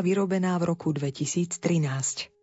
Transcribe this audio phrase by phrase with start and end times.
[0.00, 2.37] vyrobená v roku 2013.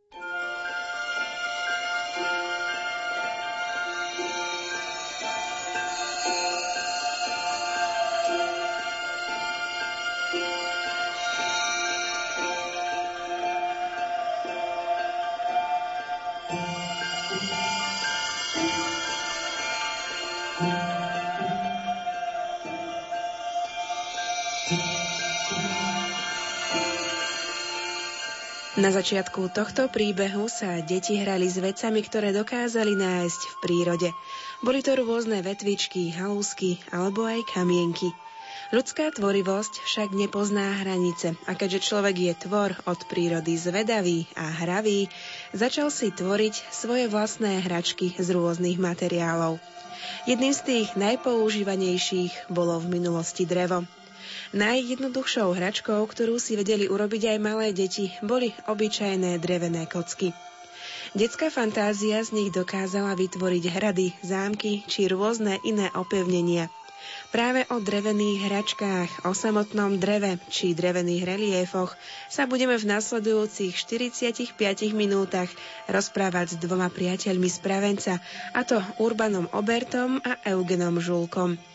[28.86, 34.10] Na začiatku tohto príbehu sa deti hrali s vecami, ktoré dokázali nájsť v prírode.
[34.62, 38.14] Boli to rôzne vetvičky, halúsky alebo aj kamienky.
[38.70, 45.10] Ľudská tvorivosť však nepozná hranice a keďže človek je tvor od prírody zvedavý a hravý,
[45.50, 49.58] začal si tvoriť svoje vlastné hračky z rôznych materiálov.
[50.30, 53.90] Jedným z tých najpoužívanejších bolo v minulosti drevo.
[54.56, 60.32] Najjednoduchšou hračkou, ktorú si vedeli urobiť aj malé deti, boli obyčajné drevené kocky.
[61.12, 66.72] Detská fantázia z nich dokázala vytvoriť hrady, zámky či rôzne iné opevnenia.
[67.36, 71.92] Práve o drevených hračkách, o samotnom dreve či drevených reliefoch
[72.32, 74.56] sa budeme v nasledujúcich 45
[74.96, 75.52] minútach
[75.92, 78.14] rozprávať s dvoma priateľmi z Pravenca,
[78.56, 81.75] a to Urbanom Obertom a Eugenom Žulkom.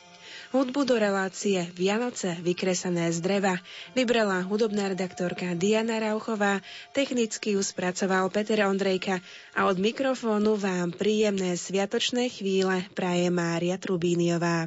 [0.50, 3.54] Hudbu do relácie Vianoce vykresané z dreva.
[3.94, 6.58] Vybrala hudobná redaktorka Diana Rauchová,
[6.90, 9.22] technicky ju spracoval Peter Ondrejka
[9.54, 14.66] a od mikrofónu vám príjemné sviatočné chvíle praje Mária Trubíniová.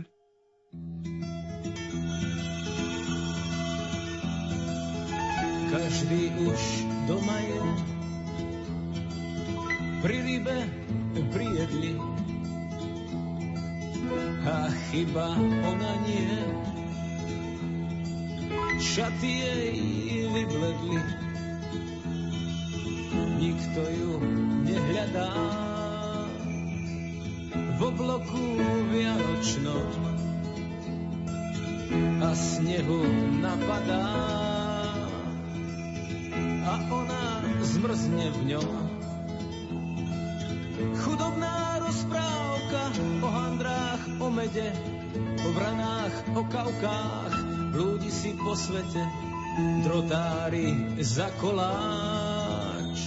[5.67, 6.61] Každý už
[7.11, 7.59] doma je.
[9.99, 10.57] Pri rybe
[11.35, 12.12] prijedli
[14.43, 15.27] a chyba
[15.67, 16.37] ona nie.
[18.83, 19.75] Šaty jej
[20.29, 21.01] vybledli,
[23.39, 24.11] nikto ju
[24.67, 25.31] nehľadá.
[27.53, 28.45] V obloku
[28.93, 29.89] vianočnom
[32.21, 33.01] a snehu
[33.41, 34.07] napadá
[36.63, 37.23] a ona
[37.61, 38.73] zmrzne v ňom.
[41.03, 42.81] Chudobná rozprávka
[43.21, 43.82] o handrách,
[44.19, 44.73] o mede,
[45.45, 47.33] o branách, o kavkách,
[47.73, 49.01] blúdi si po svete,
[49.85, 52.97] drotári za koláč.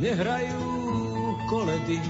[0.00, 0.64] Nehrajú
[1.52, 2.00] koledy,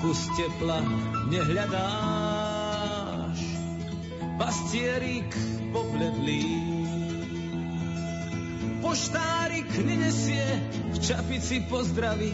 [0.00, 0.80] kus tepla
[1.28, 3.40] nehľadáš,
[4.40, 5.28] pastierik
[5.76, 6.72] pobledlý.
[8.82, 10.44] Poštárik nenesie,
[10.92, 12.32] v čapici pozdraví,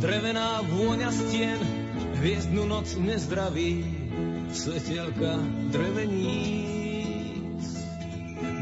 [0.00, 1.85] drevená vôňa stien,
[2.20, 3.84] hviezdnu noc nezdraví,
[4.52, 5.36] svetelka
[5.68, 7.64] dreveníc.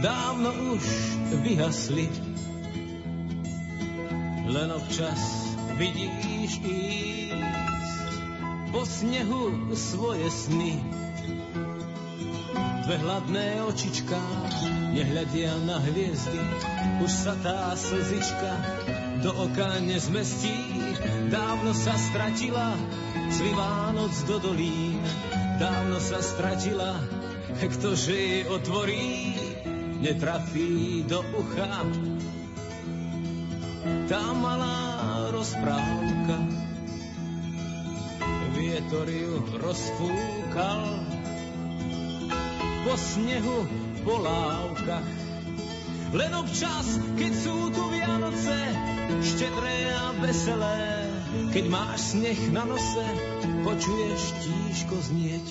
[0.03, 0.84] Dávno už
[1.41, 2.10] vyhasli,
[4.50, 5.20] len občas
[5.78, 8.04] vidíš ísť
[8.75, 10.75] po snehu svoje sny.
[12.84, 14.20] Dve hladné očičká
[14.93, 16.43] nehľadia na hviezdy,
[17.00, 18.53] už sa tá slzička
[19.25, 20.53] do oka nezmestí.
[21.32, 22.76] Dávno sa stratila
[23.34, 25.02] cvivá noc do dolín,
[25.58, 26.94] dávno sa stratila,
[27.58, 29.34] ktože jej otvorí,
[29.98, 31.82] netrafí do ucha.
[34.06, 36.36] Tá malá rozprávka,
[38.54, 40.82] vietor ju rozfúkal,
[42.86, 43.66] po snehu,
[44.06, 45.10] po lávkach.
[46.14, 48.54] Len občas, keď sú tu Vianoce,
[49.26, 51.03] štedré a veselé,
[51.52, 53.06] keď máš sneh na nose,
[53.62, 55.46] počuješ tížko znieť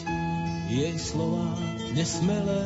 [0.74, 1.54] jej slova
[1.94, 2.64] nesmelé,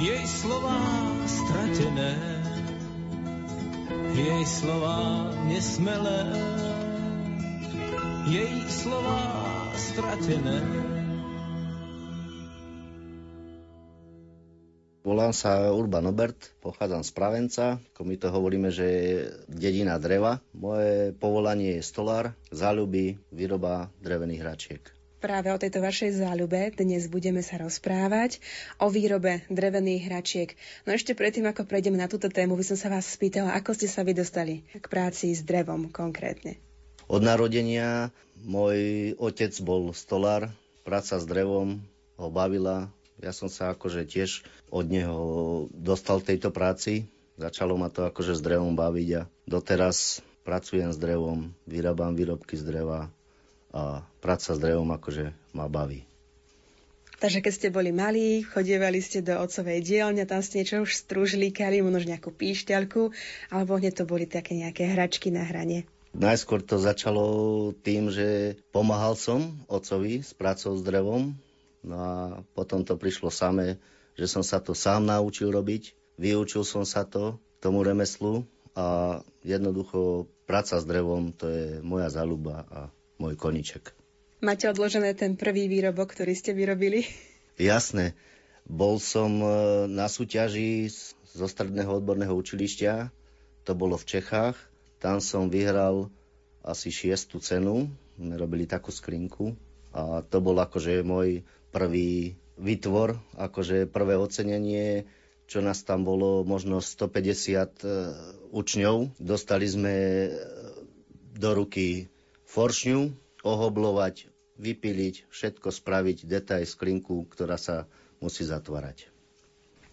[0.00, 0.80] jej slova
[1.28, 2.12] stratené,
[4.16, 4.98] jej slova
[5.44, 6.20] nesmelé,
[8.32, 9.20] jej slova
[9.76, 10.95] stratené.
[15.06, 19.10] Volám sa Urban Obert, pochádzam z Pravenca, ako my to hovoríme, že je
[19.46, 20.42] dedina dreva.
[20.50, 24.82] Moje povolanie je stolár, záľuby, výroba drevených hračiek.
[25.22, 28.42] Práve o tejto vašej záľube dnes budeme sa rozprávať
[28.82, 30.58] o výrobe drevených hračiek.
[30.90, 33.86] No ešte predtým, ako prejdeme na túto tému, by som sa vás spýtala, ako ste
[33.86, 36.58] sa vy dostali k práci s drevom konkrétne.
[37.06, 38.10] Od narodenia
[38.42, 40.50] môj otec bol stolár,
[40.82, 41.78] práca s drevom
[42.18, 42.90] ho bavila,
[43.20, 45.20] ja som sa akože tiež od neho
[45.72, 47.08] dostal v tejto práci.
[47.36, 52.64] Začalo ma to akože s drevom baviť a doteraz pracujem s drevom, vyrábam výrobky z
[52.64, 53.12] dreva
[53.74, 56.06] a práca s drevom akože ma baví.
[57.16, 61.80] Takže keď ste boli malí, chodievali ste do otcovej dielne, tam ste niečo už strúžlíkali,
[61.80, 63.08] možno nejakú píšťalku,
[63.48, 65.88] alebo hneď to boli také nejaké hračky na hranie.
[66.12, 67.24] Najskôr to začalo
[67.84, 71.36] tým, že pomáhal som otcovi s prácou s drevom,
[71.86, 72.12] no a
[72.52, 73.78] potom to prišlo samé,
[74.18, 78.44] že som sa to sám naučil robiť, vyučil som sa to, tomu remeslu
[78.76, 82.80] a jednoducho práca s drevom to je moja záľuba a
[83.16, 83.96] môj koniček.
[84.44, 87.08] Máte odložené ten prvý výrobok, ktorý ste vyrobili?
[87.56, 88.12] Jasné.
[88.68, 89.48] Bol som e,
[89.88, 90.92] na súťaži
[91.24, 93.08] zo stredného odborného učilišťa,
[93.64, 94.58] to bolo v Čechách.
[95.00, 96.12] Tam som vyhral
[96.60, 99.56] asi šiestu cenu, robili takú skrinku
[99.96, 101.40] a to bol akože môj
[101.72, 105.08] prvý vytvor, akože prvé ocenenie,
[105.48, 107.88] čo nás tam bolo možno 150 e,
[108.52, 109.16] učňov.
[109.16, 110.30] Dostali sme e,
[111.38, 112.12] do ruky
[112.44, 113.08] foršňu,
[113.40, 114.28] ohoblovať,
[114.60, 117.88] vypiliť, všetko spraviť, detaj sklinku, ktorá sa
[118.20, 119.08] musí zatvárať.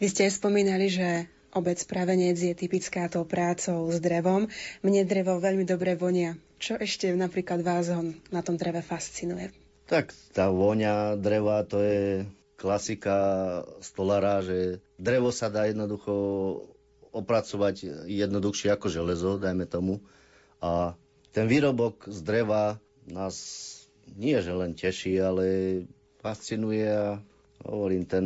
[0.04, 4.50] Vy ste spomínali, že obec Pravenec je typická tou prácou s drevom.
[4.84, 6.36] Mne drevo veľmi dobre vonia.
[6.58, 7.92] Čo ešte napríklad vás
[8.32, 9.63] na tom dreve fascinuje?
[9.84, 12.24] Tak tá voňa dreva to je
[12.56, 13.18] klasika
[13.84, 16.14] stolára, že drevo sa dá jednoducho
[17.12, 20.00] opracovať jednoduchšie ako železo, dajme tomu.
[20.64, 20.96] A
[21.36, 23.36] ten výrobok z dreva nás
[24.16, 25.46] nie že len teší, ale
[26.24, 27.20] fascinuje a
[27.68, 28.26] hovorím, ten,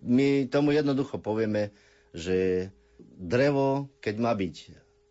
[0.00, 1.70] my tomu jednoducho povieme,
[2.16, 2.68] že
[3.00, 4.56] drevo, keď má byť,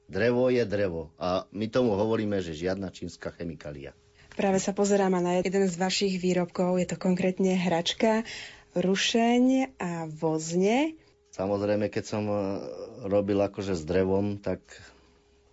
[0.09, 1.13] drevo je drevo.
[1.21, 3.93] A my tomu hovoríme, že žiadna čínska chemikália.
[4.37, 8.21] Práve sa pozerám na jeden z vašich výrobkov, je to konkrétne hračka,
[8.77, 10.93] rušeň a vozne.
[11.33, 12.39] Samozrejme, keď som eh,
[13.09, 14.61] robil akože s drevom, tak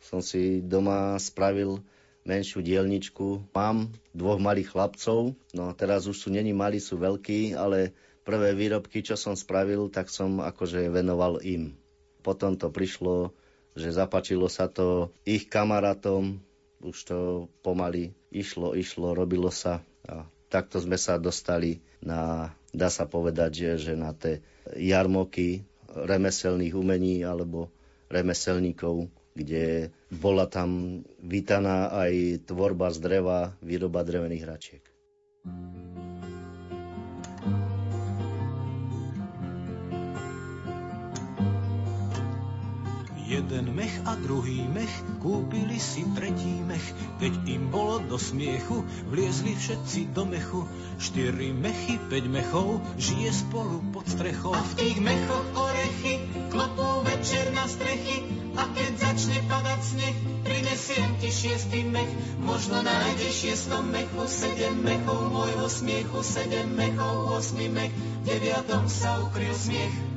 [0.05, 1.81] som si doma spravil
[2.29, 3.57] menšiu dielničku.
[3.57, 9.01] Mám dvoch malých chlapcov, no teraz už sú není malí, sú veľkí, ale prvé výrobky,
[9.01, 11.73] čo som spravil, tak som akože venoval im.
[12.21, 13.33] Potom to prišlo,
[13.73, 16.37] že zapačilo sa to ich kamarátom,
[16.85, 17.19] už to
[17.65, 23.71] pomaly išlo, išlo, robilo sa a takto sme sa dostali na, dá sa povedať, že,
[23.91, 24.45] že na tie
[24.77, 27.73] jarmoky remeselných umení alebo
[28.13, 34.85] remeselníkov, kde bola tam vítaná aj tvorba z dreva, výroba drevených hračiek.
[43.35, 46.87] Jeden mech a druhý mech, kúpili si tretí mech.
[47.19, 50.63] Keď im bolo do smiechu, vliezli všetci do mechu.
[51.03, 54.55] Štyri mechy, päť mechov, žije spolu pod strechou.
[54.55, 58.23] A v tých mechoch orechy, klopú večer na strechy.
[58.55, 60.17] A keď začne padať sneh,
[60.47, 62.15] prinesiem ti šiestý mech.
[62.39, 67.91] Možno nájdeš šiestom mechu sedem mechov môjho smiechu, sedem mechov, osmi mech,
[68.23, 70.14] deviatom sa ukryl smiech.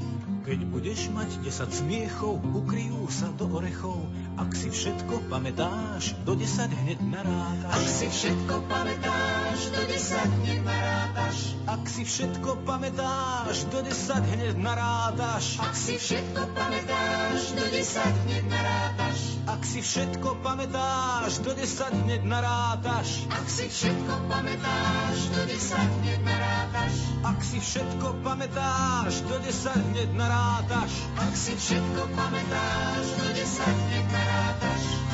[0.48, 4.00] Keď budeš mať 10 smiechov, ukryjú sa do orechov.
[4.40, 7.76] Ak si všetko pamätáš, do 10 hneď narátaš.
[7.76, 11.38] Ak si všetko pamätáš, do 10 hneď narátaš.
[11.68, 15.46] Ak si všetko pamätáš, do 10 hneď narátaš.
[15.60, 19.37] Ak si všetko pamätáš, do 10 hneď narátaš.
[19.48, 23.24] Ak si všetko pamätáš, do 10 hneď narátaš.
[23.32, 26.94] Ak si všetko pamätáš, do 10 hneď narátaš.
[27.24, 30.92] Ak si všetko pamätáš, do 10 hneď narátaš.
[31.16, 35.07] Ak si všetko pamätáš, do desať hneď narátaš.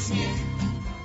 [0.00, 0.40] Smiech.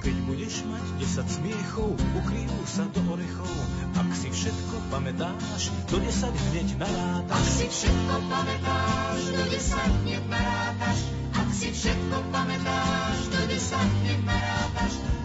[0.06, 3.58] Keď budeš mať 10 smiechov, ukryjú sa do orechov.
[3.98, 7.34] Ak si všetko pamätáš, do 10 hneď narátaš.
[7.34, 11.00] Ak si všetko pamätáš, do 10 hneď narátaš.
[11.36, 14.55] Ak si všetko pamätáš, do 10 hneď narátaš.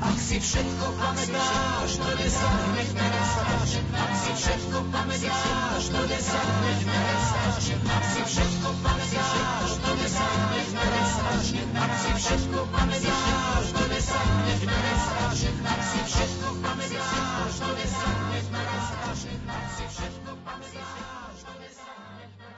[0.00, 3.70] Ak si všetko pamätáš, do 10 hneď narátaš.
[3.92, 7.66] Ak si všetko pamätáš, do 10 hneď narátaš.
[7.84, 11.46] Ak si všetko pamätáš, do 10 hneď narátaš.
[11.76, 15.40] Ak si všetko pamätáš, do 10 hneď narátaš.
[15.68, 19.20] Ak si všetko pamätáš, do 10 hneď narátaš.
[19.44, 22.09] Ak si všetko pamätáš, do 10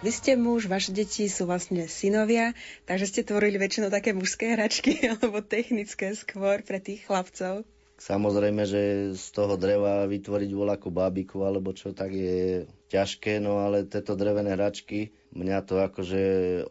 [0.02, 2.58] vy ste muž, vaše deti sú vlastne synovia,
[2.90, 7.62] takže ste tvorili väčšinou také mužské hračky alebo technické skôr pre tých chlapcov.
[8.02, 13.86] Samozrejme, že z toho dreva vytvoriť voľakú bábiku alebo čo, tak je ťažké, no ale
[13.86, 16.22] tieto drevené hračky, mňa to akože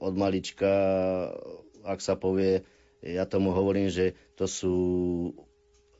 [0.04, 0.72] od malička,
[1.88, 2.68] ak sa povie,
[3.00, 4.76] ja tomu hovorím, že to sú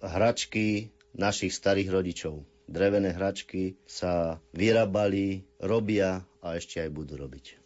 [0.04, 2.44] hračky našich starých rodičov.
[2.72, 7.60] Drevené hračky sa vyrábali, robia a ešte aj budú robiť.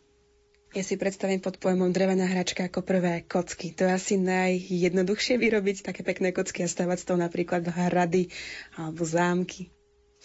[0.75, 3.71] Ja si predstavím pod pojmom drevená hračka ako prvé kocky.
[3.79, 8.27] To je asi najjednoduchšie vyrobiť také pekné kocky a stavať z toho napríklad hrady
[8.75, 9.71] alebo zámky.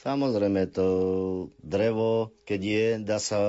[0.00, 0.88] Samozrejme, to
[1.60, 3.40] drevo, keď je, dá sa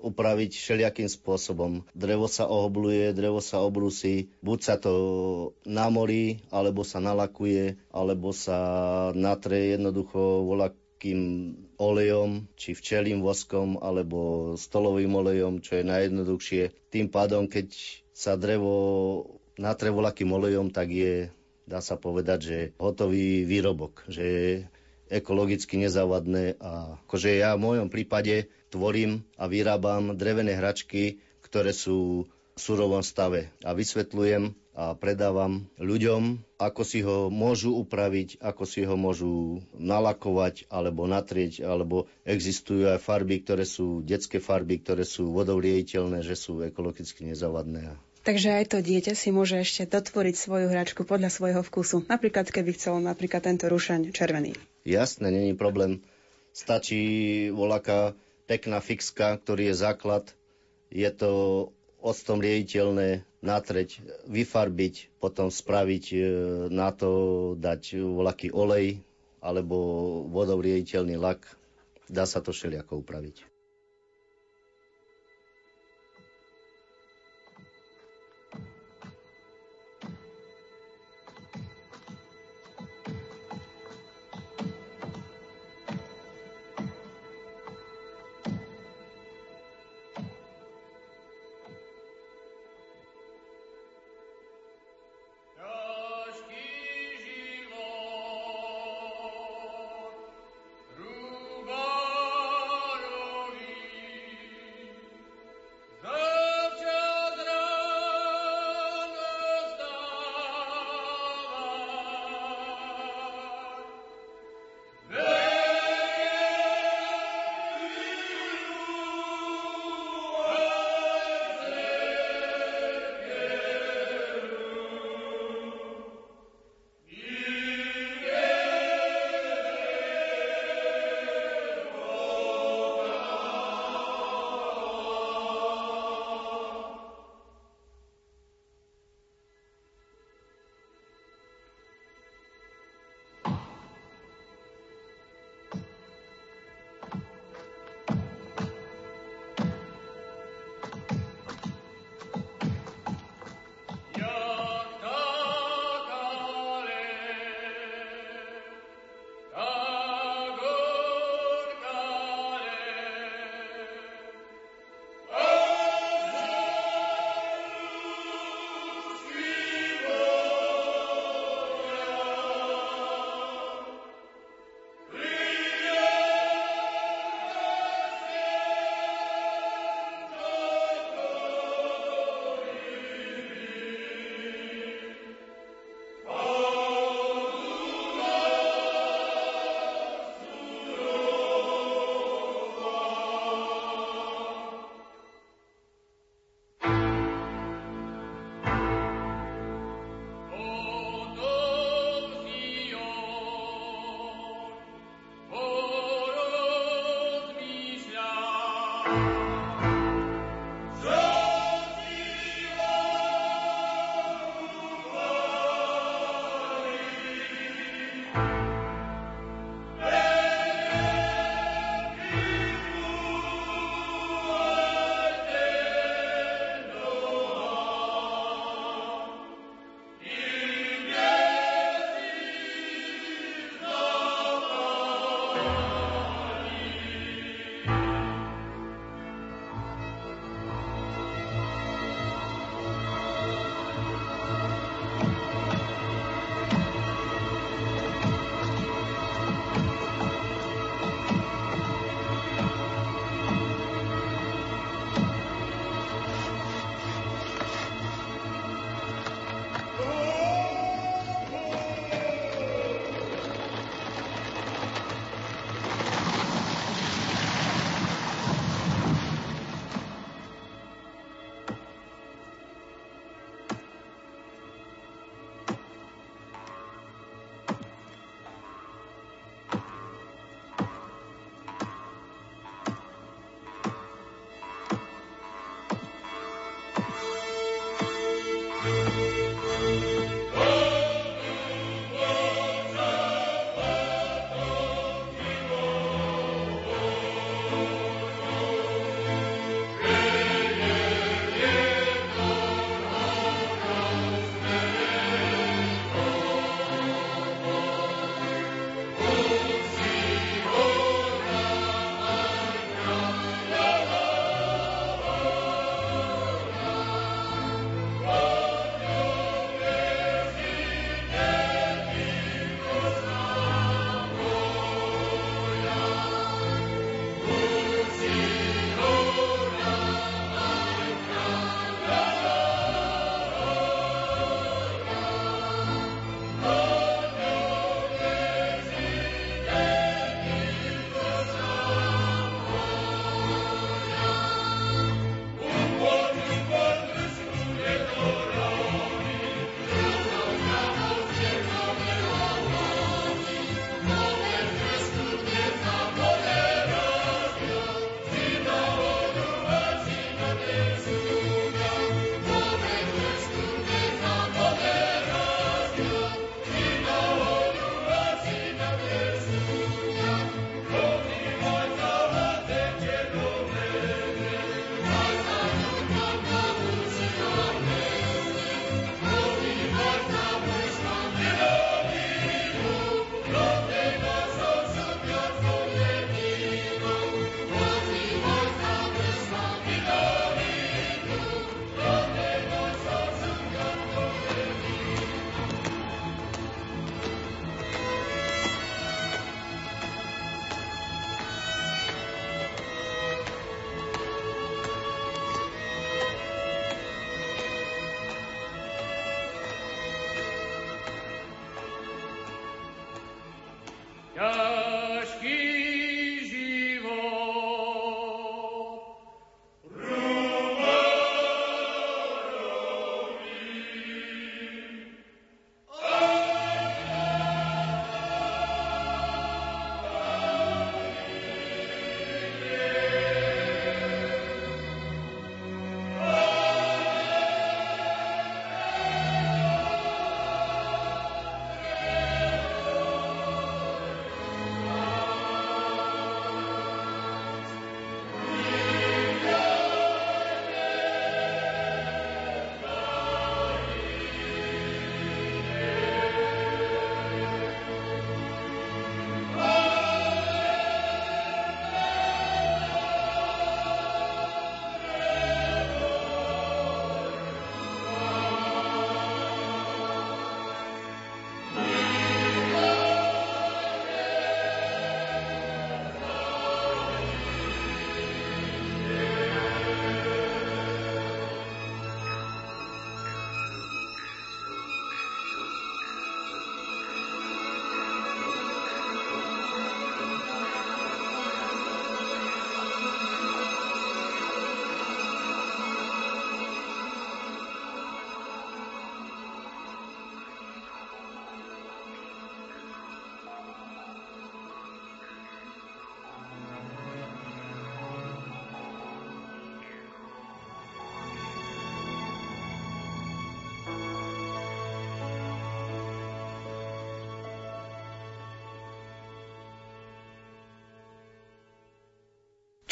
[0.00, 1.84] upraviť všelijakým spôsobom.
[1.96, 4.92] Drevo sa ohobluje, drevo sa obrusí, buď sa to
[5.64, 8.58] namorí, alebo sa nalakuje, alebo sa
[9.16, 16.62] natre jednoducho volakým olejom, či včelým voskom, alebo stolovým olejom, čo je najjednoduchšie.
[16.92, 17.72] Tým pádom, keď
[18.16, 18.76] sa drevo
[19.56, 21.32] natre volakým olejom, tak je,
[21.64, 24.64] dá sa povedať, že hotový výrobok, že
[25.08, 32.26] ekologicky nezávadné a akože ja v mojom prípade tvorím a vyrábam drevené hračky, ktoré sú
[32.56, 38.84] v surovom stave a vysvetľujem a predávam ľuďom, ako si ho môžu upraviť, ako si
[38.84, 45.32] ho môžu nalakovať alebo natrieť, alebo existujú aj farby, ktoré sú detské farby, ktoré sú
[45.32, 47.96] vodovriediteľné, že sú ekologicky nezávadné.
[48.26, 52.10] Takže aj to dieťa si môže ešte dotvoriť svoju hračku podľa svojho vkusu.
[52.10, 54.58] Napríklad, keby chcel napríklad tento rušaň červený.
[54.82, 56.02] Jasné, není problém.
[56.50, 56.98] Stačí
[57.54, 58.18] voľaká
[58.50, 60.24] pekná fixka, ktorý je základ.
[60.90, 61.30] Je to
[62.02, 66.18] octom riediteľné, natreť, vyfarbiť, potom spraviť e,
[66.66, 67.10] na to,
[67.54, 69.06] dať voľaký olej
[69.38, 69.76] alebo
[70.26, 71.46] vodou riediteľný lak.
[72.10, 73.55] Dá sa to všelijako upraviť.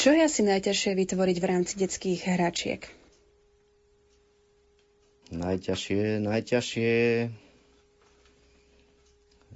[0.04, 2.84] Čo je asi najťažšie vytvoriť v rámci detských hračiek?
[5.32, 6.92] Najťažšie, najťažšie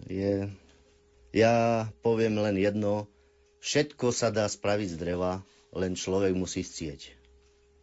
[0.09, 0.33] je...
[1.37, 1.55] Ja
[2.01, 3.13] poviem len jedno.
[3.61, 5.45] Všetko sa dá spraviť z dreva,
[5.77, 7.13] len človek musí chcieť.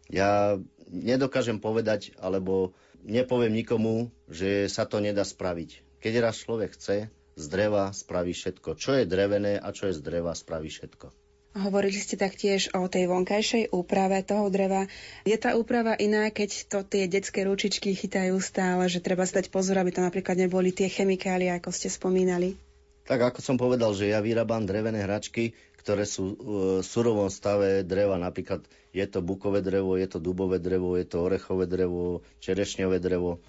[0.09, 0.57] Ja
[0.89, 2.73] nedokážem povedať, alebo
[3.05, 6.01] nepoviem nikomu, že sa to nedá spraviť.
[6.01, 8.73] Keď raz človek chce, z dreva spraví všetko.
[8.73, 11.24] Čo je drevené a čo je z dreva, spraví všetko.
[11.55, 14.91] Hovorili ste taktiež o tej vonkajšej úprave toho dreva.
[15.23, 19.79] Je tá úprava iná, keď to tie detské ručičky chytajú stále, že treba zdať pozor,
[19.79, 22.59] aby tam napríklad neboli tie chemikálie, ako ste spomínali?
[23.07, 26.51] Tak ako som povedal, že ja vyrábam drevené hračky, ktoré sú v
[26.83, 28.19] surovom stave dreva.
[28.19, 28.59] Napríklad
[28.91, 33.39] je to bukové drevo, je to dubové drevo, je to orechové drevo, čerešňové drevo.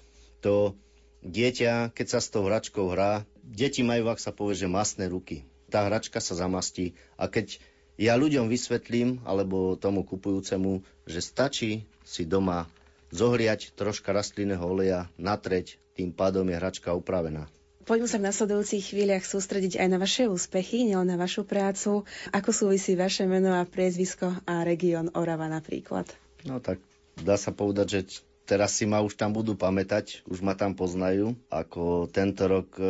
[0.47, 0.79] To
[1.27, 5.43] dieťa, keď sa s tou hračkou hrá, deti majú, ak sa povie, že masné ruky.
[5.67, 7.59] Tá hračka sa zamastí a keď
[7.97, 11.71] ja ľuďom vysvetlím, alebo tomu kupujúcemu, že stačí
[12.05, 12.69] si doma
[13.09, 17.49] zohriať troška rastlinného oleja, natreť, tým pádom je hračka upravená.
[17.87, 22.03] Poďme sa v nasledujúcich chvíľach sústrediť aj na vaše úspechy, nielen na vašu prácu.
[22.35, 26.03] Ako súvisí vaše meno a priezvisko a región Orava napríklad?
[26.43, 26.83] No tak
[27.15, 27.99] dá sa povedať, že
[28.43, 31.39] teraz si ma už tam budú pamätať, už ma tam poznajú.
[31.47, 32.83] Ako tento rok e,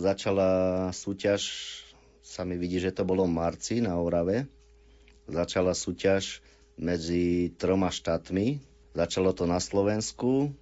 [0.00, 1.44] začala súťaž
[2.30, 4.46] sa mi vidí, že to bolo v marci na Orave.
[5.26, 6.38] Začala súťaž
[6.78, 8.62] medzi troma štátmi.
[8.94, 10.54] Začalo to na Slovensku,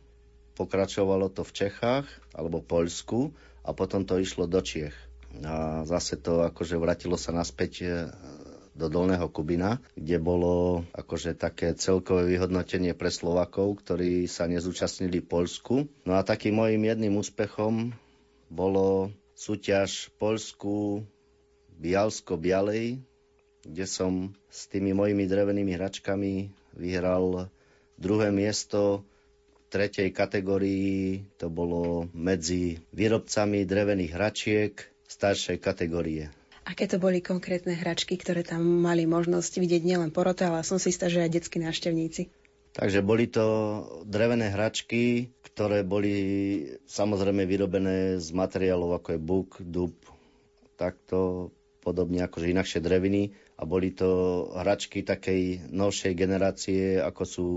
[0.56, 3.36] pokračovalo to v Čechách alebo Poľsku
[3.68, 4.96] a potom to išlo do Čiech.
[5.44, 7.86] A zase to akože vratilo sa naspäť e,
[8.72, 15.28] do Dolného Kubina, kde bolo akože také celkové vyhodnotenie pre Slovakov, ktorí sa nezúčastnili v
[15.28, 15.74] Polsku.
[16.08, 17.92] No a takým mojim jedným úspechom
[18.48, 21.04] bolo súťaž Polsku
[21.78, 22.98] Bialsko-Bialej,
[23.62, 27.46] kde som s tými mojimi drevenými hračkami vyhral
[27.94, 29.06] druhé miesto
[29.54, 31.22] v tretej kategórii.
[31.38, 34.72] To bolo medzi výrobcami drevených hračiek
[35.06, 36.30] staršej kategórie.
[36.68, 40.92] Aké to boli konkrétne hračky, ktoré tam mali možnosť vidieť nielen porote, ale som si
[40.92, 42.28] istá, že aj detskí návštevníci?
[42.76, 43.46] Takže boli to
[44.04, 46.14] drevené hračky, ktoré boli
[46.84, 49.96] samozrejme vyrobené z materiálov ako je buk, dub,
[50.76, 51.50] takto
[51.88, 57.48] podobne akože inakšie dreviny a boli to hračky takej novšej generácie, ako sú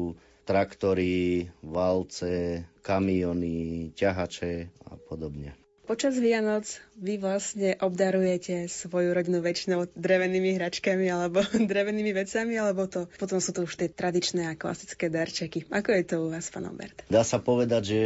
[0.48, 5.60] traktory, valce, kamiony, ťahače a podobne.
[5.92, 13.12] Počas Vianoc vy vlastne obdarujete svoju rodinu väčšinou drevenými hračkami alebo drevenými vecami, alebo to
[13.20, 15.68] potom sú to už tie tradičné a klasické darčeky.
[15.68, 17.04] Ako je to u vás, pán Albert?
[17.12, 18.02] Dá sa povedať, že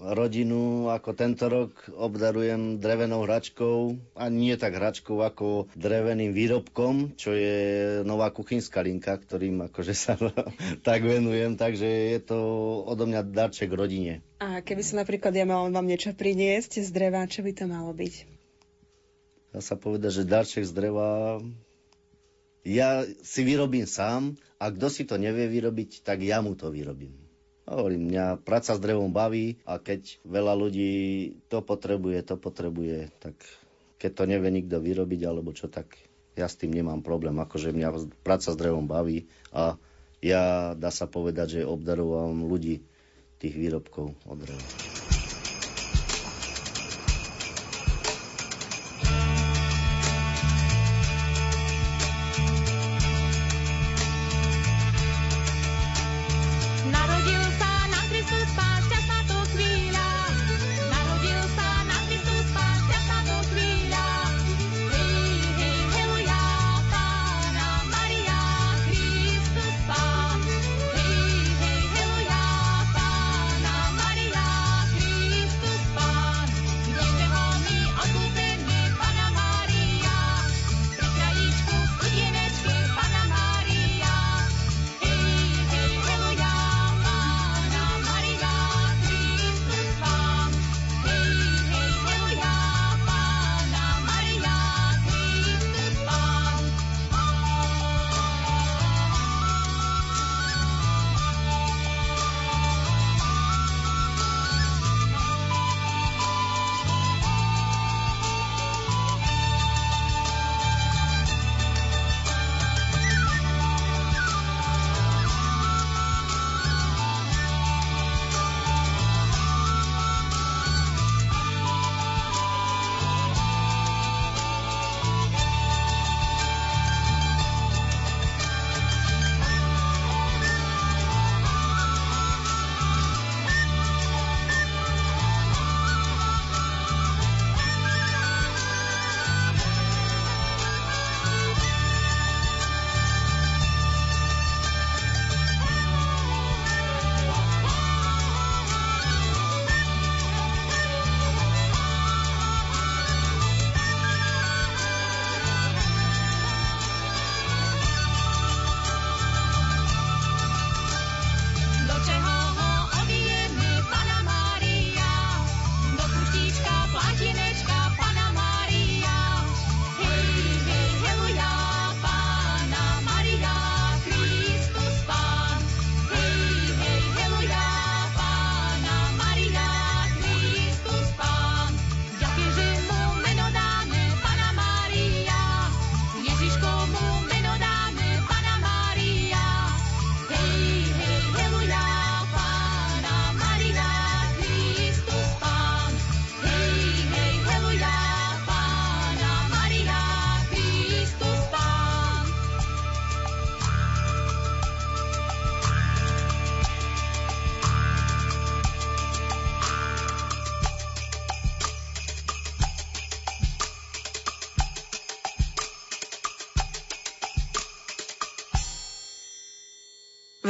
[0.00, 7.36] rodinu ako tento rok obdarujem drevenou hračkou a nie tak hračkou ako dreveným výrobkom, čo
[7.36, 10.16] je nová kuchynská linka, ktorým akože sa
[10.88, 12.38] tak venujem, takže je to
[12.88, 14.24] odo mňa darček rodine.
[14.40, 17.92] A keby som napríklad ja mal vám niečo priniesť z dreva, čo by to malo
[17.92, 18.14] byť?
[19.52, 21.38] Dá sa povedať, že darček z dreva
[22.64, 27.19] ja si vyrobím sám a kto si to nevie vyrobiť, tak ja mu to vyrobím.
[27.70, 30.92] Hovorím, mňa práca s drevom baví a keď veľa ľudí
[31.46, 33.38] to potrebuje, to potrebuje, tak
[34.02, 35.86] keď to nevie nikto vyrobiť alebo čo, tak
[36.34, 37.38] ja s tým nemám problém.
[37.38, 39.78] Akože mňa práca s drevom baví a
[40.18, 42.82] ja, dá sa povedať, že obdarujem ľudí
[43.38, 44.66] tých výrobkov od dreva.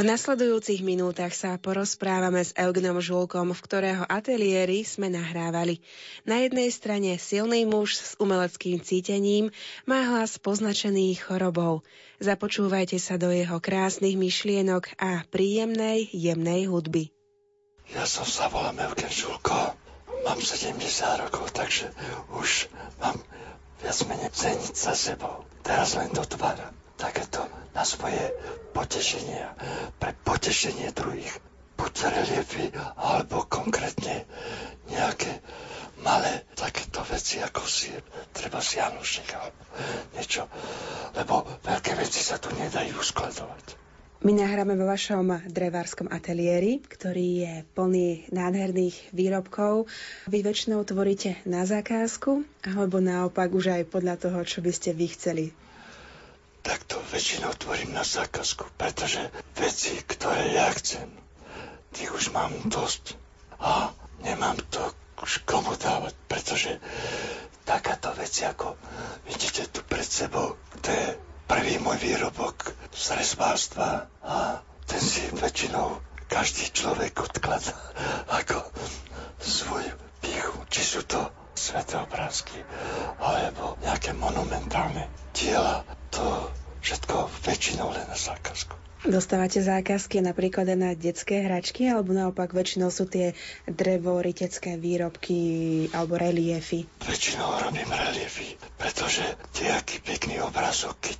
[0.01, 5.77] V nasledujúcich minútach sa porozprávame s Eugnom Žulkom, v ktorého ateliéri sme nahrávali.
[6.25, 9.53] Na jednej strane silný muž s umeleckým cítením
[9.85, 11.85] má hlas poznačený chorobou.
[12.17, 17.13] Započúvajte sa do jeho krásnych myšlienok a príjemnej, jemnej hudby.
[17.93, 19.77] Ja som sa volám Eugen Žulko,
[20.25, 20.81] mám 70
[21.29, 21.93] rokov, takže
[22.41, 23.21] už mám
[23.85, 25.45] viac menej ceniť za sebou.
[25.61, 27.41] Teraz len dotváram takéto
[27.73, 28.21] na svoje
[28.77, 29.41] potešenie,
[29.97, 31.33] pre potešenie druhých.
[31.73, 34.29] Buď reliefy, alebo konkrétne
[34.85, 35.41] nejaké
[36.05, 37.89] malé takéto veci, ako si
[38.29, 39.27] treba si Janušek
[40.13, 40.45] niečo.
[41.17, 43.81] Lebo veľké veci sa tu nedajú skladovať.
[44.21, 49.89] My nahráme vo vašom drevárskom ateliéri, ktorý je plný nádherných výrobkov.
[50.29, 55.09] Vy väčšinou tvoríte na zákazku, alebo naopak už aj podľa toho, čo by ste vy
[55.09, 55.45] chceli
[56.61, 59.21] tak to väčšinou tvorím na zákazku, pretože
[59.57, 61.09] veci, ktoré ja chcem,
[61.91, 63.17] tých už mám dosť
[63.61, 64.81] a nemám to
[65.21, 66.71] už komu dávať, pretože
[67.65, 68.77] takáto veci, ako
[69.29, 71.07] vidíte tu pred sebou, to je
[71.45, 77.75] prvý môj výrobok z rezbárstva a ten si väčšinou každý človek odkladá
[78.31, 78.63] ako
[79.37, 79.93] svoju
[80.23, 80.55] pichu.
[80.71, 81.19] Či sú to
[81.51, 82.63] sveté obrázky
[83.19, 85.83] alebo nejaké monumentálne diela
[87.61, 88.73] väčšinou len na zákazku.
[89.05, 93.37] Dostávate zákazky napríklad na detské hračky, alebo naopak väčšinou sú tie
[93.69, 95.37] drevoritecké výrobky
[95.93, 96.89] alebo reliefy?
[97.05, 99.21] Väčšinou robím reliefy, pretože
[99.61, 101.17] nejaký pekný obrázok, keď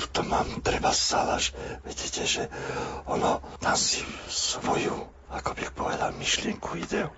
[0.00, 1.52] tuto mám treba salaš,
[1.84, 2.42] vidíte, že
[3.04, 4.00] ono tam si
[4.32, 7.10] svoju ako bych povedal, myšlienku, ideu.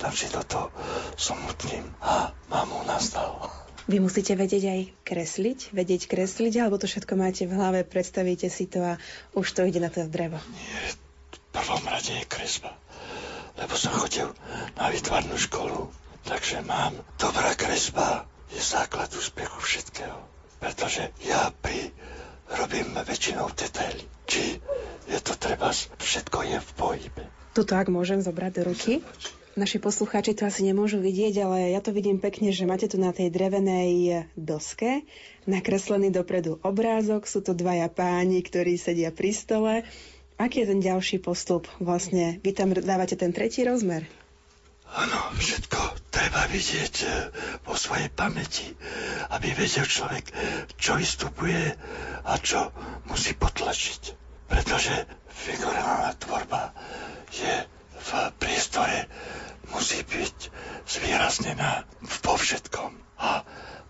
[0.00, 0.72] Do toho
[1.20, 3.67] somutním a mám u nás dal.
[3.88, 8.68] Vy musíte vedieť aj kresliť, vedieť kresliť, alebo to všetko máte v hlave, predstavíte si
[8.68, 9.00] to a
[9.32, 10.36] už to ide na to drevo.
[10.36, 12.76] Nie, v prvom rade je kresba.
[13.56, 14.28] Lebo som chodil
[14.76, 15.88] na výtvarnú školu,
[16.28, 20.20] takže mám dobrá kresba, je základ úspechu všetkého.
[20.60, 21.88] Pretože ja pri
[22.60, 24.04] robím väčšinou detaily.
[24.28, 24.60] Či
[25.08, 27.24] je to treba, všetko je v pohybe.
[27.56, 29.00] Tuto ak môžem zobrať do ruky.
[29.56, 33.16] Naši poslucháči to asi nemôžu vidieť, ale ja to vidím pekne, že máte tu na
[33.16, 35.06] tej drevenej doske
[35.48, 37.24] nakreslený dopredu obrázok.
[37.24, 39.74] Sú to dvaja páni, ktorí sedia pri stole.
[40.38, 41.66] Aký je ten ďalší postup?
[41.80, 44.06] Vlastne vy tam dávate ten tretí rozmer?
[44.88, 47.08] Áno, všetko treba vidieť e,
[47.60, 48.72] vo svojej pamäti,
[49.36, 50.32] aby vedel človek,
[50.80, 51.76] čo vystupuje
[52.24, 52.72] a čo
[53.04, 54.02] musí potlačiť.
[54.48, 54.94] Pretože
[55.28, 56.72] figurálna tvorba
[57.28, 57.77] je
[58.08, 59.04] v priestore
[59.68, 60.36] musí byť
[60.88, 61.84] zvýraznená
[62.24, 62.92] vo všetkom.
[63.20, 63.44] A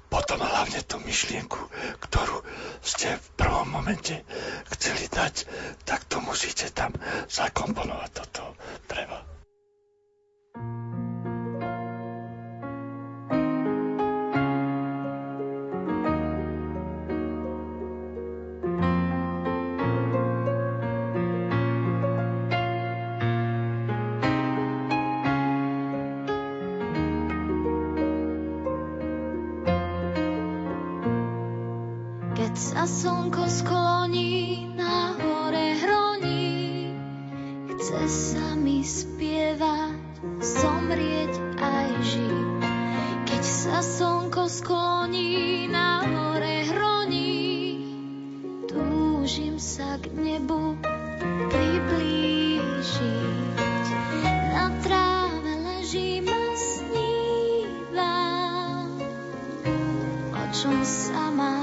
[0.08, 1.60] potom hlavne tú myšlienku,
[2.02, 2.42] ktorú
[2.80, 4.24] ste v prvom momente
[4.74, 5.46] chceli dať,
[5.84, 6.96] tak to musíte tam
[7.28, 8.50] zakomponovať do toho
[8.88, 9.20] dreva.
[10.58, 10.87] zazvoní.
[60.52, 61.57] 中洒满。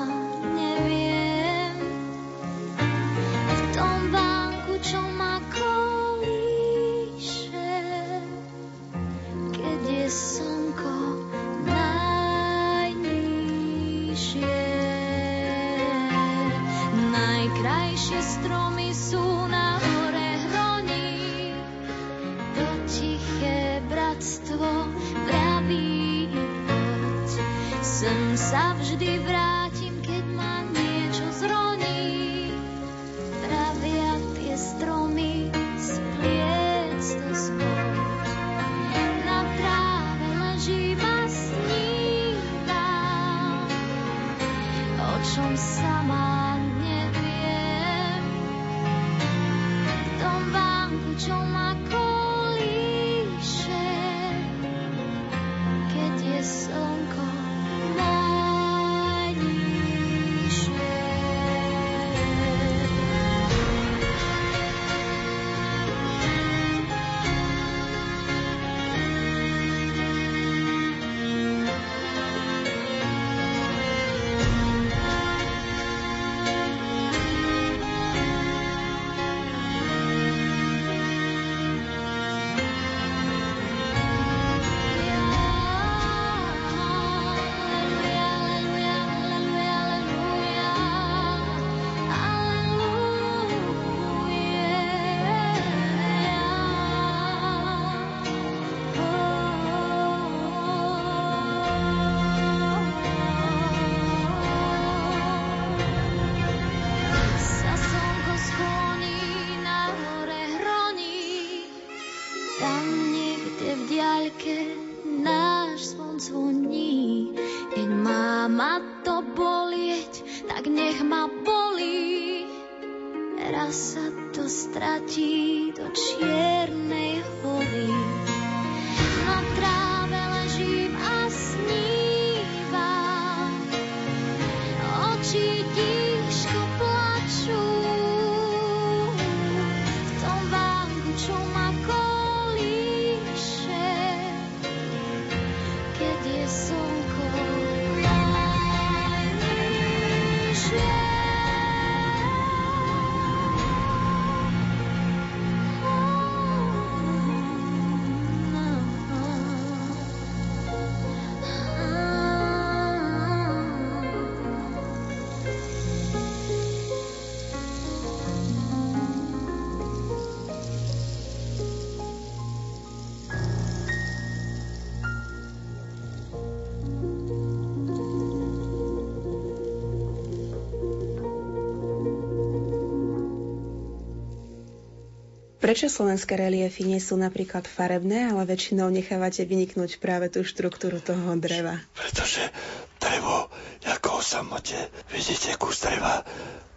[185.65, 191.33] Prečo slovenské reliefy nie sú napríklad farebné, ale väčšinou nechávate vyniknúť práve tú štruktúru toho
[191.41, 191.81] dreva?
[191.97, 192.53] Pretože
[193.01, 193.49] drevo,
[193.81, 194.77] ako samote,
[195.09, 196.21] vidíte kus dreva,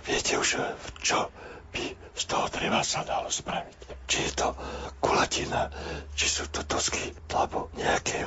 [0.09, 0.65] viete už,
[1.05, 1.29] čo
[1.69, 1.85] by
[2.17, 4.09] z toho dreva sa dalo spraviť.
[4.09, 4.57] Či je to
[5.05, 5.69] kulatina,
[6.17, 8.25] či sú to dosky, alebo nejaké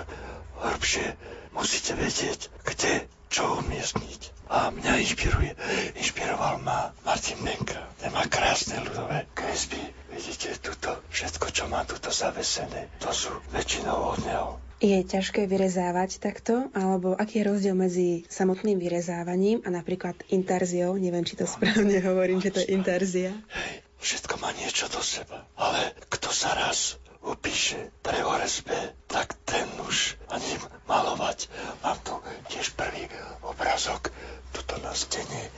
[0.62, 1.18] hrbšie.
[1.58, 4.46] Musíte vedieť, kde čo umiestniť.
[4.54, 5.58] A mňa inšpiruje,
[5.98, 7.82] inšpiroval ma Martin Benka.
[7.98, 10.01] Ten má krásne ľudové kresby.
[10.12, 14.50] Vidíte, tuto, všetko, čo má tuto zavesené, to sú väčšinou od neho.
[14.82, 16.74] Je ťažké vyrezávať takto?
[16.74, 20.98] Alebo aký je rozdiel medzi samotným vyrezávaním a napríklad intarziou?
[20.98, 23.30] Neviem, či to správne hovorím, že to je intarzia.
[23.30, 25.46] Hej, všetko má niečo do seba.
[25.54, 30.58] Ale kto sa raz upíše drevorezbe, tak ten už ani
[30.90, 31.46] malovať.
[31.86, 32.18] Mám tu
[32.50, 33.06] tiež prvý
[33.46, 34.10] obrazok,
[34.50, 35.54] tuto na stene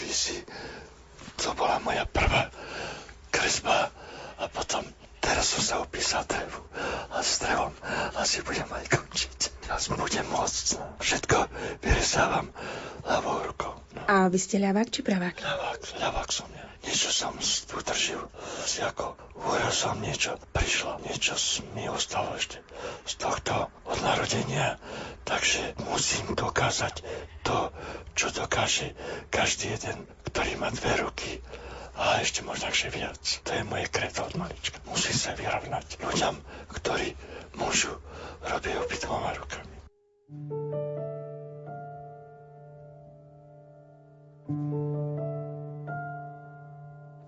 [0.00, 0.40] vysí.
[1.44, 2.48] To bola moja prvá
[3.32, 3.88] kresba
[4.36, 4.84] a potom
[5.24, 6.60] teraz som sa opísal drevu
[7.10, 7.72] a s drevom
[8.20, 9.38] asi budem aj končiť.
[9.64, 10.66] Teraz budem môcť.
[11.00, 11.38] Všetko
[11.80, 12.52] vyrezávam
[13.08, 13.72] ľavou rukou.
[13.96, 14.02] No.
[14.06, 15.40] A vy ste ľavák či pravák?
[15.40, 16.66] Ľavák, ľavák som ja.
[16.82, 17.32] Niečo som
[17.78, 18.18] utržil,
[18.66, 21.38] si ako úrazom niečo prišlo, niečo
[21.78, 22.58] mi ostalo ešte
[23.06, 24.82] z tohto od narodenia,
[25.22, 27.06] takže musím dokázať
[27.46, 27.70] to,
[28.18, 28.98] čo dokáže
[29.30, 31.38] každý jeden, ktorý má dve ruky
[31.96, 33.20] a ešte možno viac.
[33.44, 34.80] To je moje kreto od malička.
[34.88, 36.34] Musí sa vyrovnať ľuďom,
[36.72, 37.12] ktorí
[37.60, 37.92] môžu
[38.40, 39.76] robiť obidvoma rukami.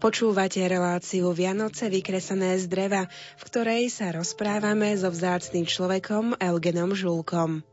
[0.04, 3.08] Počúvate reláciu Vianoce vykresané z dreva,
[3.40, 7.64] v ktorej sa rozprávame so vzácným človekom Eugenom Žulkom.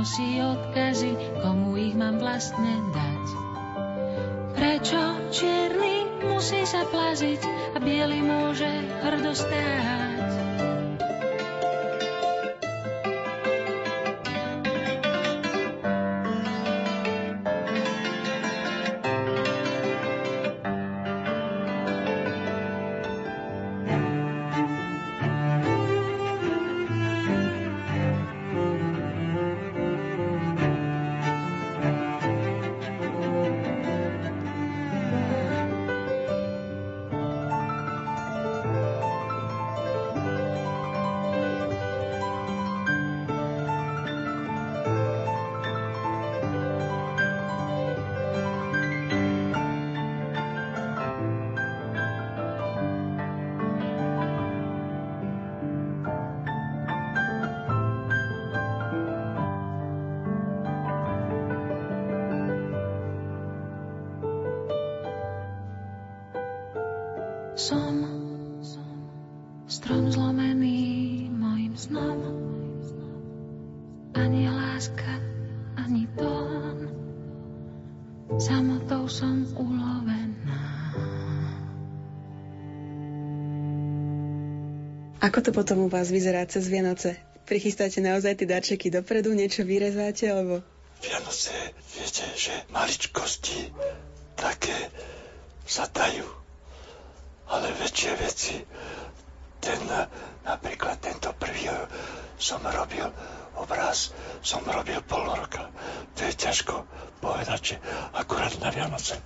[0.00, 1.12] Nenosí odkazy,
[1.44, 3.24] komu ich mám vlastne dať?
[4.56, 8.64] Prečo čierny musí sa plaziť a biely môže
[9.04, 10.09] hrdo stáť?
[85.20, 87.20] Ako to potom u vás vyzerá cez Vianoce?
[87.44, 90.64] Prichystáte naozaj tie darčeky dopredu, niečo vyrezáte, alebo...
[91.00, 91.52] Vianoce,
[91.92, 93.68] viete, že maličkosti
[94.36, 94.76] také
[95.68, 96.24] sa dajú,
[97.52, 98.56] ale väčšie veci,
[99.60, 99.80] ten,
[100.44, 101.68] napríklad tento prvý
[102.40, 103.04] som robil
[103.60, 105.68] obraz, som robil pol roka.
[106.16, 106.88] To je ťažko
[107.20, 107.76] povedať, že
[108.16, 109.20] akurát na Vianoce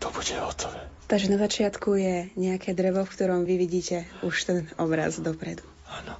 [0.00, 0.80] to bude hotové.
[1.08, 5.66] Takže na začiatku je nejaké drevo, v ktorom vy vidíte už ten obraz dopredu.
[5.90, 6.16] Áno,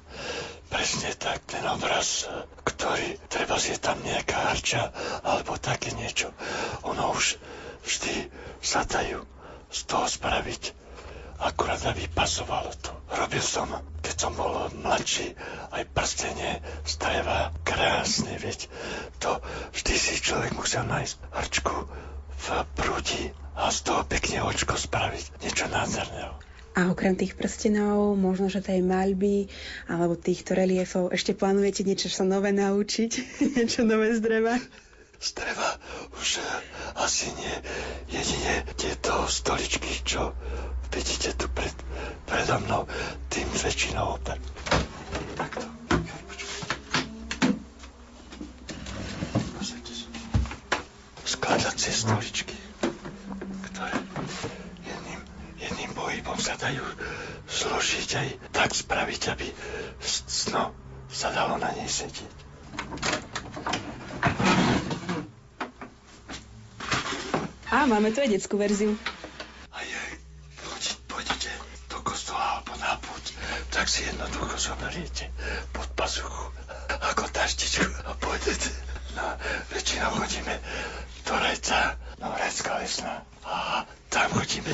[0.67, 2.27] presne tak, ten obraz,
[2.61, 4.91] ktorý treba si tam nejaká harča
[5.23, 6.29] alebo také niečo.
[6.85, 7.39] Ono už
[7.87, 8.29] vždy
[8.61, 9.23] sa dajú
[9.71, 10.75] z toho spraviť
[11.41, 12.93] akurát aby pasovalo to.
[13.17, 13.67] Robil som,
[14.05, 15.33] keď som bol mladší,
[15.73, 18.69] aj prstenie z dreva, krásne, veď
[19.17, 19.41] to
[19.73, 21.75] vždy si človek musel nájsť hrčku
[22.31, 25.41] v prúdi a z toho pekne očko spraviť.
[25.41, 26.33] Niečo nádherného.
[26.71, 29.51] A okrem tých prstenov, možno, že tej maľby
[29.91, 33.11] alebo týchto reliefov, ešte plánujete niečo sa nové naučiť?
[33.59, 34.55] niečo nové z dreva?
[35.19, 35.69] Z dreva
[36.15, 36.39] už
[36.95, 37.55] asi nie.
[38.09, 40.31] Jedine tieto stoličky, čo
[40.91, 41.73] vidíte tu pred,
[42.27, 42.87] predo mnou,
[43.31, 44.37] tým väčšinou oper.
[45.35, 45.65] Takto.
[51.25, 52.61] Skladacie stoličky
[53.71, 53.97] ktoré
[54.85, 55.19] jedným,
[55.57, 56.83] jedným pohybom sa dajú
[57.49, 59.47] zložiť aj tak spraviť, aby
[60.03, 60.69] sno
[61.09, 62.39] sa dalo na nej sedieť.
[67.71, 68.93] A máme tu aj detskú verziu.
[69.71, 69.99] A je,
[71.07, 71.49] pôjdete
[71.87, 73.33] do kostola alebo na púť,
[73.81, 75.33] tak si jednoducho zoberiete
[75.73, 76.53] pod pazuchu
[77.01, 78.69] ako taštičku a pôjdete.
[79.17, 79.25] No,
[79.73, 80.53] väčšinou chodíme
[81.25, 83.25] do Rajca, no Rajská lesná.
[83.41, 83.81] A
[84.13, 84.69] tam chodíme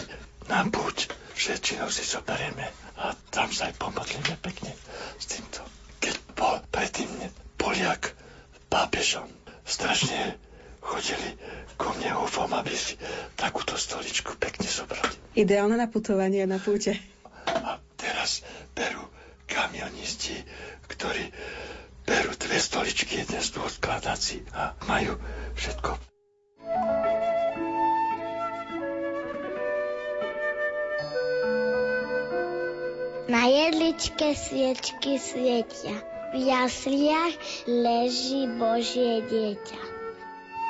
[0.52, 1.08] na púť,
[1.40, 2.68] všetčinou si zoberieme
[3.00, 4.76] a tam sa aj pomodlíme pekne
[5.16, 5.64] s týmto.
[6.04, 7.08] Keď bol predtým
[7.56, 8.12] Poliak
[8.68, 9.32] pápežom,
[9.64, 10.36] strašne
[10.84, 11.40] chodili
[11.80, 13.00] ku mne ufom, aby si
[13.40, 15.16] takúto stoličku pekne zobrali.
[15.40, 17.00] Ideálne na putovanie na púte.
[17.48, 17.80] A
[18.28, 18.44] teraz
[18.76, 19.08] berú
[19.48, 20.36] kamionisti,
[20.92, 21.32] ktorí
[22.04, 25.16] berú dve stoličky, jeden dvoch skladací a majú
[25.56, 25.96] všetko
[33.32, 35.96] Na jedličke sviečky svietia,
[36.36, 39.82] v jasliach leží Božie dieťa.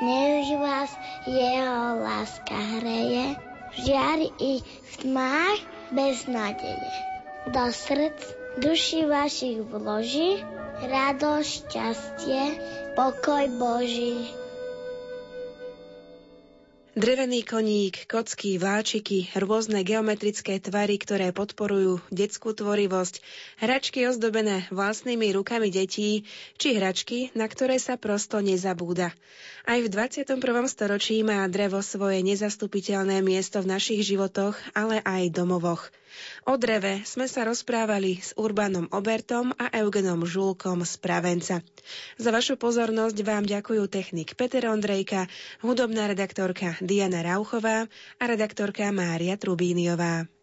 [0.05, 0.93] Nech vás
[1.26, 3.34] jeho láska hreje,
[3.82, 5.60] žiari i v tmách
[5.93, 7.16] bez nádeje.
[7.48, 8.20] Do srdc
[8.60, 10.43] duši vašich vloží
[10.84, 12.43] radosť, šťastie,
[12.91, 14.28] pokoj Boží.
[16.98, 23.22] Drevený koník, kocky, vláčiky, rôzne geometrické tvary, ktoré podporujú detskú tvorivosť,
[23.64, 26.28] hračky ozdobené vlastnými rukami detí,
[26.60, 29.16] či hračky, na ktoré sa prosto nezabúda.
[29.64, 30.36] Aj v 21.
[30.68, 35.93] storočí má drevo svoje nezastupiteľné miesto v našich životoch, ale aj domovoch.
[36.47, 41.55] O dreve sme sa rozprávali s Urbanom Obertom a Eugenom Žulkom z Pravenca.
[42.16, 45.26] Za vašu pozornosť vám ďakujú technik Peter Ondrejka,
[45.66, 47.89] hudobná redaktorka Diana Rauchová
[48.22, 50.37] a redaktorka Mária Trubíniová.